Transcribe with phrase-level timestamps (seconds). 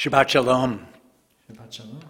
[0.00, 0.86] Shabbat Shalom.
[1.52, 2.00] Shabbat Shalom.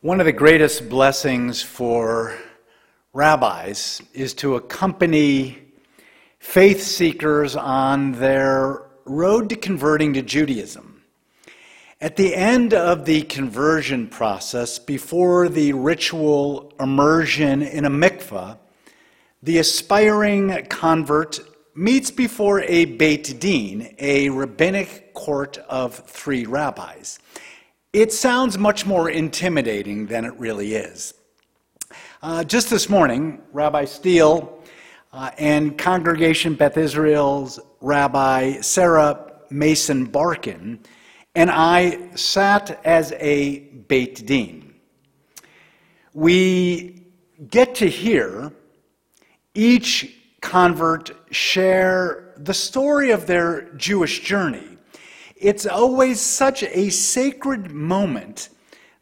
[0.00, 2.36] One of the greatest blessings for
[3.12, 5.62] rabbis is to accompany
[6.40, 11.04] faith seekers on their road to converting to Judaism.
[12.00, 18.58] At the end of the conversion process, before the ritual immersion in a mikveh,
[19.40, 21.38] the aspiring convert
[21.74, 27.18] meets before a Beit Din, a rabbinic court of three rabbis.
[27.92, 31.14] It sounds much more intimidating than it really is.
[32.22, 34.62] Uh, just this morning, Rabbi Steele
[35.12, 40.78] uh, and Congregation Beth Israel's Rabbi Sarah Mason Barkin
[41.34, 44.74] and I sat as a Beit Din.
[46.12, 47.06] We
[47.48, 48.52] get to hear
[49.54, 54.76] each convert share the story of their Jewish journey.
[55.36, 58.50] It's always such a sacred moment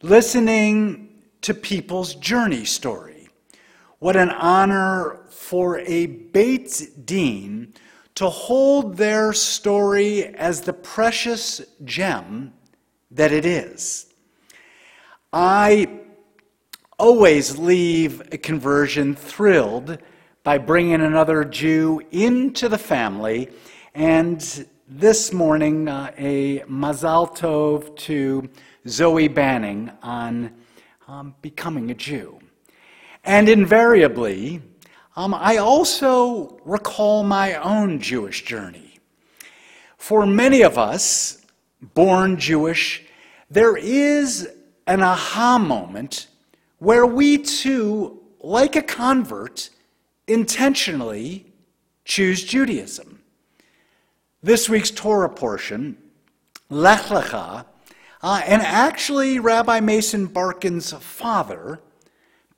[0.01, 1.09] listening
[1.41, 3.27] to people's journey story.
[3.99, 7.73] What an honor for a Beit Din
[8.15, 12.53] to hold their story as the precious gem
[13.09, 14.07] that it is.
[15.33, 16.01] I
[16.97, 19.97] always leave a conversion thrilled
[20.43, 23.49] by bringing another Jew into the family.
[23.93, 28.49] And this morning, uh, a Mazal Tov to
[28.87, 30.51] Zoe Banning on
[31.07, 32.39] um, becoming a Jew.
[33.23, 34.61] And invariably,
[35.15, 38.97] um, I also recall my own Jewish journey.
[39.97, 41.45] For many of us,
[41.93, 43.03] born Jewish,
[43.51, 44.49] there is
[44.87, 46.27] an aha moment
[46.79, 49.69] where we too, like a convert,
[50.27, 51.45] intentionally
[52.05, 53.21] choose Judaism.
[54.43, 55.97] This week's Torah portion,
[56.69, 57.65] Lech Lecha,
[58.23, 61.79] uh, and actually Rabbi Mason Barkin's father,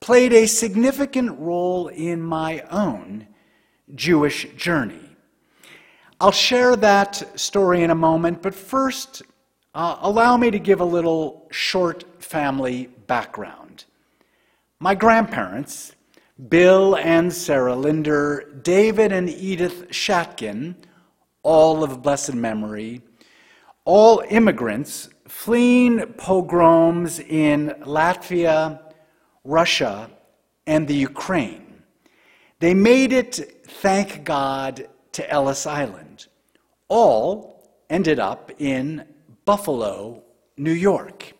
[0.00, 3.26] played a significant role in my own
[3.94, 5.16] Jewish journey.
[6.20, 9.22] I'll share that story in a moment, but first,
[9.74, 13.84] uh, allow me to give a little short family background.
[14.78, 15.92] My grandparents,
[16.48, 20.74] Bill and Sarah Linder, David and Edith Shatkin,
[21.44, 23.02] all of blessed memory,
[23.84, 28.80] all immigrants fleeing pogroms in Latvia,
[29.44, 30.10] Russia,
[30.66, 31.82] and the Ukraine.
[32.58, 36.26] They made it, thank God, to Ellis Island.
[36.88, 39.04] All ended up in
[39.44, 40.22] Buffalo,
[40.56, 41.32] New York.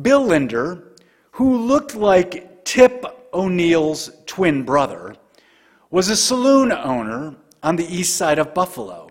[0.00, 0.94] Bill Linder,
[1.32, 5.16] who looked like Tip O'Neill's twin brother,
[5.90, 9.10] was a saloon owner on the east side of Buffalo.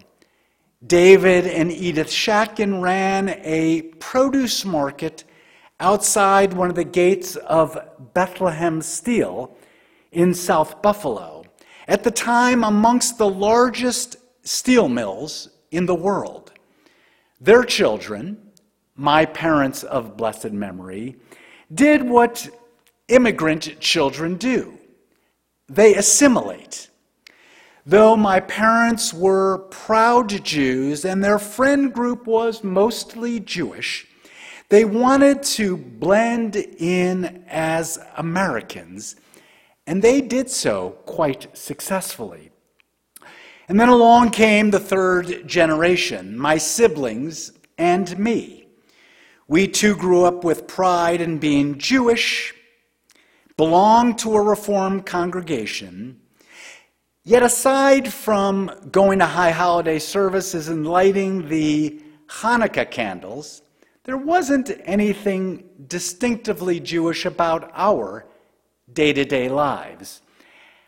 [0.85, 5.23] David and Edith Shatkin ran a produce market
[5.79, 7.77] outside one of the gates of
[8.13, 9.55] Bethlehem Steel
[10.11, 11.43] in South Buffalo,
[11.87, 16.51] at the time amongst the largest steel mills in the world.
[17.39, 18.51] Their children,
[18.95, 21.15] my parents of blessed memory,
[21.73, 22.49] did what
[23.11, 24.77] immigrant children do
[25.71, 26.89] they assimilate.
[27.85, 34.05] Though my parents were proud Jews and their friend group was mostly Jewish,
[34.69, 39.15] they wanted to blend in as Americans,
[39.87, 42.51] and they did so quite successfully.
[43.67, 48.67] And then along came the third generation, my siblings and me.
[49.47, 52.53] We too grew up with pride in being Jewish
[53.61, 56.19] belong to a Reformed congregation,
[57.23, 63.61] yet aside from going to high holiday services and lighting the Hanukkah candles,
[64.03, 68.25] there wasn't anything distinctively Jewish about our
[68.93, 70.23] day to day lives.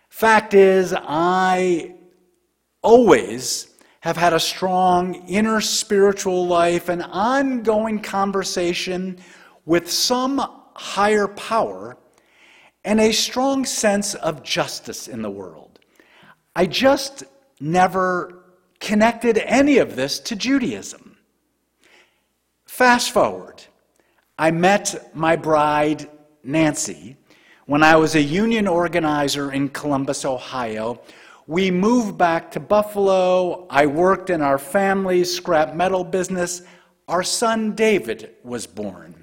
[0.09, 1.93] Fact is, I
[2.81, 3.67] always
[3.99, 9.19] have had a strong inner spiritual life, an ongoing conversation
[9.63, 10.41] with some
[10.73, 11.97] higher power
[12.85, 15.79] and a strong sense of justice in the world.
[16.55, 17.23] I just
[17.59, 18.43] never
[18.79, 21.17] connected any of this to Judaism.
[22.65, 23.63] Fast forward,
[24.37, 26.09] I met my bride,
[26.43, 27.15] Nancy,
[27.65, 30.99] when I was a union organizer in Columbus, Ohio.
[31.47, 33.67] We moved back to Buffalo.
[33.69, 36.63] I worked in our family's scrap metal business.
[37.07, 39.22] Our son David was born.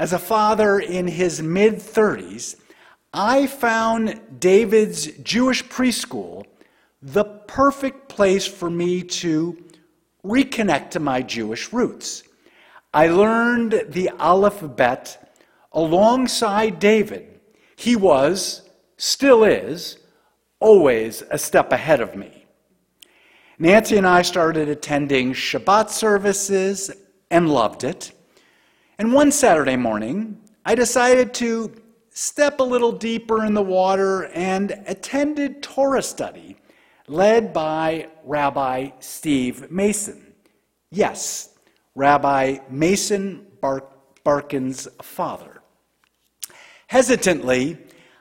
[0.00, 2.56] As a father in his mid 30s,
[3.12, 6.46] I found David's Jewish preschool
[7.02, 9.62] the perfect place for me to
[10.24, 12.22] reconnect to my Jewish roots.
[12.94, 15.34] I learned the alphabet
[15.70, 17.38] alongside David.
[17.76, 19.98] He was, still is,
[20.60, 22.46] always a step ahead of me.
[23.58, 26.90] Nancy and I started attending Shabbat services
[27.30, 28.12] and loved it.
[29.00, 31.72] And one Saturday morning, I decided to
[32.10, 36.58] step a little deeper in the water and attended Torah study
[37.08, 40.34] led by Rabbi Steve Mason.
[40.90, 41.54] Yes,
[41.94, 43.46] Rabbi Mason
[44.22, 45.62] Barkin's father.
[46.88, 47.78] Hesitantly,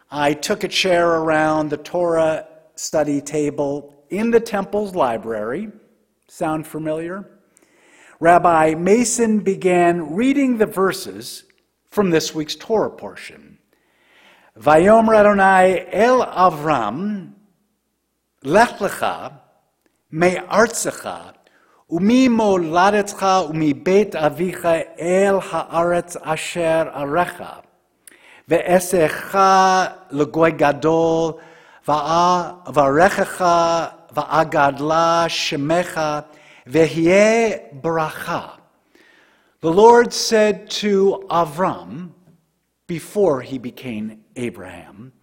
[0.09, 5.73] I took a chair around the Torah study table in the temple's library.
[6.29, 7.38] Sound familiar?
[8.21, 11.45] Rabbi Mason began reading the verses
[11.89, 13.59] from this week's Torah portion.
[14.59, 17.31] Vayomer Adonai el Avram,
[18.43, 19.39] lech lecha,
[20.11, 21.33] me'artzecha,
[21.89, 27.63] umi moladetzcha umi bet avicha el haaretz asher arecha,
[28.49, 31.39] ve'esecha legoy gadol,
[31.87, 36.25] va'arechecha va'agadla shemecha,
[36.69, 38.59] ve'hieh bracha.
[39.61, 42.11] The Lord said to Avram,
[42.87, 45.13] before he became Abraham,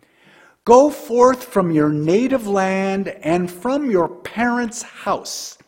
[0.65, 5.59] Go forth from your native land and from your parents' house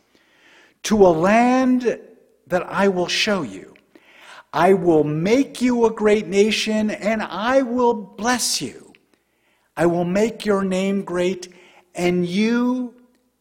[0.83, 1.99] to a land
[2.47, 3.75] that I will show you.
[4.51, 8.91] I will make you a great nation and I will bless you.
[9.77, 11.47] I will make your name great
[11.95, 12.93] and you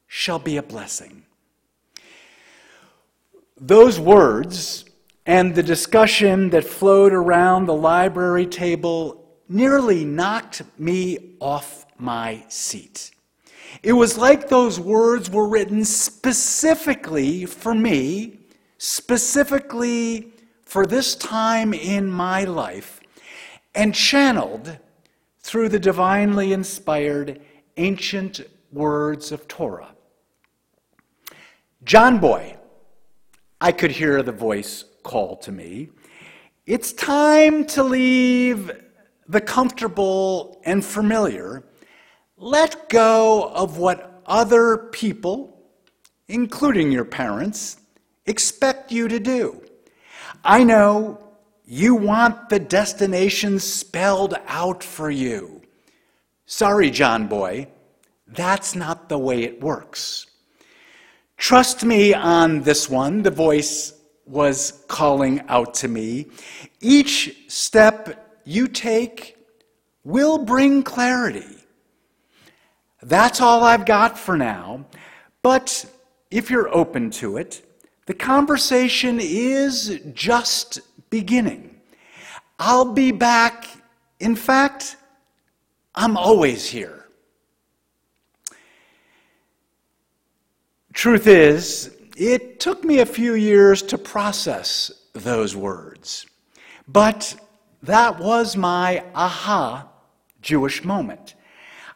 [0.06, 1.24] shall be a blessing.
[3.60, 4.84] Those words
[5.26, 13.10] and the discussion that flowed around the library table nearly knocked me off my seat.
[13.82, 18.38] It was like those words were written specifically for me,
[18.78, 20.32] specifically
[20.62, 23.00] for this time in my life,
[23.74, 24.78] and channeled
[25.40, 27.40] through the divinely inspired
[27.76, 29.94] ancient words of Torah.
[31.84, 32.57] John Boy,
[33.60, 35.88] I could hear the voice call to me.
[36.64, 38.70] It's time to leave
[39.26, 41.64] the comfortable and familiar.
[42.36, 45.60] Let go of what other people,
[46.28, 47.78] including your parents,
[48.26, 49.60] expect you to do.
[50.44, 51.18] I know
[51.64, 55.62] you want the destination spelled out for you.
[56.46, 57.66] Sorry, John Boy,
[58.26, 60.26] that's not the way it works.
[61.38, 63.94] Trust me on this one, the voice
[64.26, 66.26] was calling out to me.
[66.80, 69.38] Each step you take
[70.02, 71.56] will bring clarity.
[73.02, 74.84] That's all I've got for now.
[75.42, 75.86] But
[76.30, 77.64] if you're open to it,
[78.06, 81.80] the conversation is just beginning.
[82.58, 83.68] I'll be back.
[84.18, 84.96] In fact,
[85.94, 86.97] I'm always here.
[90.98, 96.26] Truth is, it took me a few years to process those words,
[96.88, 97.36] but
[97.84, 99.86] that was my aha
[100.42, 101.36] Jewish moment.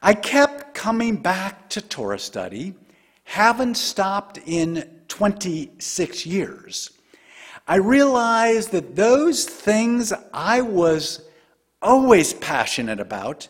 [0.01, 2.75] I kept coming back to Torah study,
[3.25, 6.93] haven't stopped in 26 years.
[7.67, 11.29] I realized that those things I was
[11.83, 13.49] always passionate about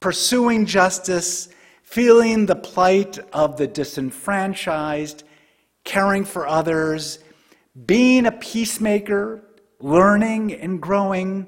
[0.00, 1.50] pursuing justice,
[1.92, 5.24] feeling the plight of the disenfranchised,
[5.84, 7.18] caring for others,
[7.84, 9.44] being a peacemaker,
[9.78, 11.46] learning and growing,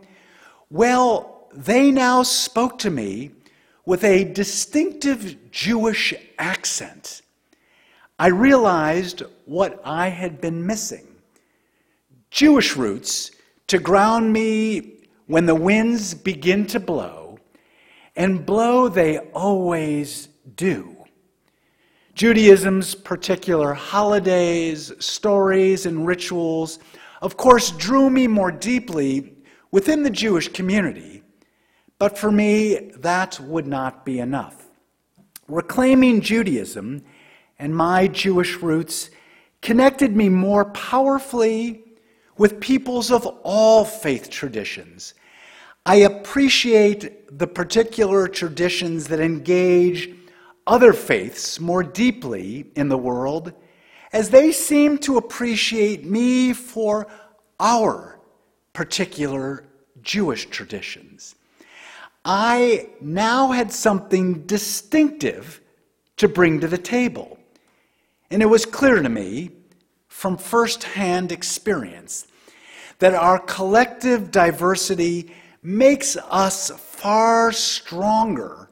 [0.69, 3.31] well, they now spoke to me
[3.87, 7.23] with a distinctive Jewish accent.
[8.19, 11.07] I realized what I had been missing
[12.31, 13.31] Jewish roots
[13.69, 17.39] to ground me when the winds begin to blow,
[18.15, 20.97] and blow they always do.
[22.15, 26.79] Judaism's particular holidays, stories, and rituals,
[27.23, 29.37] of course, drew me more deeply
[29.73, 31.23] within the Jewish community.
[31.99, 34.69] But for me, that would not be enough.
[35.49, 37.05] Reclaiming Judaism
[37.59, 39.11] and my Jewish roots
[39.61, 41.85] connected me more powerfully
[42.37, 45.15] with peoples of all faith traditions.
[45.87, 50.15] I appreciate the particular traditions that engage
[50.67, 53.53] other faiths more deeply in the world
[54.13, 57.07] as they seem to appreciate me for
[57.59, 58.19] our
[58.73, 59.65] particular
[60.03, 61.35] Jewish traditions.
[62.25, 65.61] I now had something distinctive
[66.17, 67.39] to bring to the table.
[68.31, 69.51] And it was clear to me
[70.09, 72.27] from firsthand experience
[72.99, 78.64] that our collective diversity makes us far stronger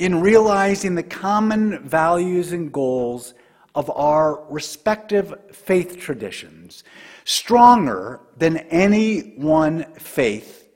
[0.00, 3.34] in realizing the common values and goals
[3.74, 6.84] of our respective faith traditions,
[7.26, 10.66] stronger than any one faith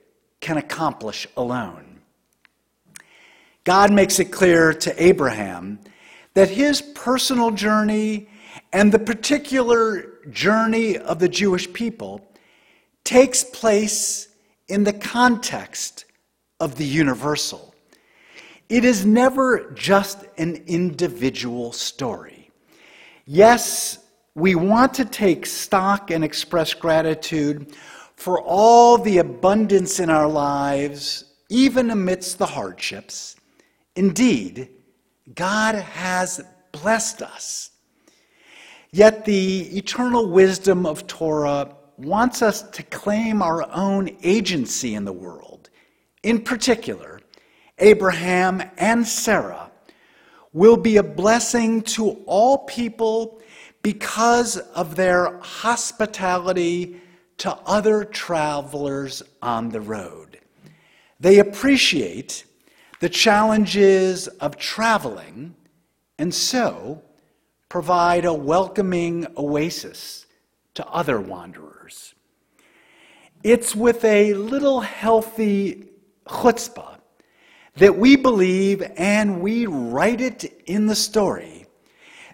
[0.41, 2.01] can accomplish alone.
[3.63, 5.79] God makes it clear to Abraham
[6.35, 8.29] that his personal journey
[8.71, 12.31] and the particular journey of the Jewish people
[13.03, 14.27] takes place
[14.67, 16.05] in the context
[16.59, 17.74] of the universal.
[18.67, 22.49] It is never just an individual story.
[23.25, 23.99] Yes,
[24.33, 27.73] we want to take stock and express gratitude
[28.15, 33.35] for all the abundance in our lives, even amidst the hardships.
[33.95, 34.69] Indeed,
[35.33, 36.41] God has
[36.71, 37.71] blessed us.
[38.91, 45.13] Yet the eternal wisdom of Torah wants us to claim our own agency in the
[45.13, 45.69] world.
[46.23, 47.14] In particular,
[47.79, 49.69] Abraham and Sarah
[50.53, 53.41] will be a blessing to all people
[53.81, 57.01] because of their hospitality
[57.37, 60.39] to other travelers on the road.
[61.19, 62.45] They appreciate
[63.01, 65.55] the challenges of traveling
[66.17, 67.03] and so
[67.67, 70.25] provide a welcoming oasis
[70.75, 72.13] to other wanderers.
[73.43, 75.89] It's with a little healthy
[76.25, 76.94] chutzpah
[77.77, 81.65] that we believe and we write it in the story.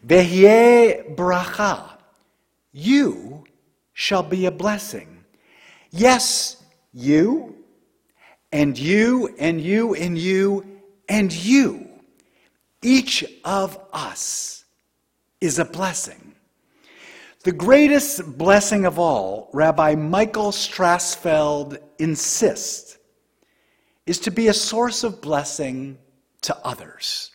[0.06, 1.90] Vehye bracha,
[2.72, 3.44] you
[3.94, 5.24] shall be a blessing.
[5.92, 7.56] Yes, you,
[8.52, 10.66] and you, and you, and you,
[11.08, 11.88] and you.
[12.82, 14.66] Each of us
[15.40, 16.34] is a blessing.
[17.44, 22.98] The greatest blessing of all, Rabbi Michael Strassfeld insists,
[24.05, 25.98] is to be a source of blessing
[26.41, 27.31] to others.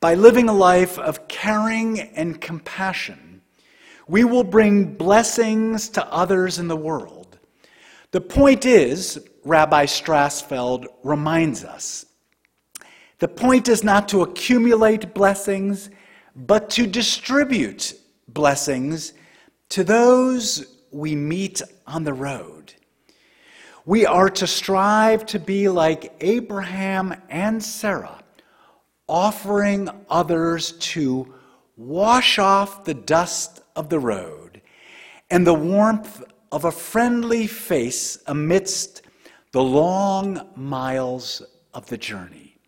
[0.00, 3.40] By living a life of caring and compassion,
[4.08, 7.38] we will bring blessings to others in the world.
[8.10, 12.04] The point is, Rabbi Strassfeld reminds us,
[13.20, 15.90] the point is not to accumulate blessings,
[16.34, 17.94] but to distribute
[18.28, 19.12] blessings
[19.68, 22.74] to those we meet on the road.
[23.84, 28.22] We are to strive to be like Abraham and Sarah,
[29.08, 31.34] offering others to
[31.76, 34.60] wash off the dust of the road
[35.30, 36.22] and the warmth
[36.52, 39.02] of a friendly face amidst
[39.52, 41.42] the long miles
[41.74, 42.58] of the journey.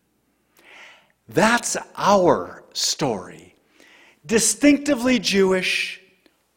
[1.28, 3.54] That's our story
[4.26, 6.00] distinctively Jewish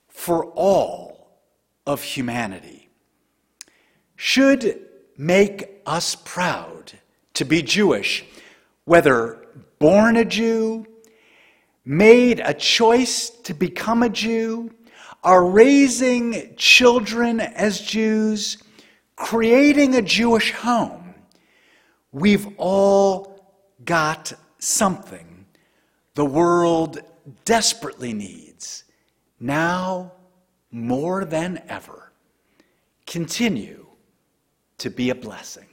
[0.08, 1.40] for all
[1.86, 2.77] of humanity,
[4.18, 4.82] should
[5.16, 6.92] make us proud
[7.36, 8.26] to be Jewish,
[8.84, 9.48] whether
[9.80, 10.86] born a Jew,
[11.86, 14.72] made a choice to become a Jew,
[15.24, 18.58] are raising children as Jews,
[19.16, 21.16] creating a Jewish home.
[22.12, 23.56] We've all
[23.86, 25.46] got something
[26.16, 27.00] the world
[27.46, 28.84] desperately needs,
[29.40, 30.14] now
[30.72, 32.12] more than ever,
[33.06, 33.87] continue
[34.78, 35.68] to be a blessing.